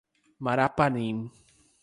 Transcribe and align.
Marapanim 0.43 1.17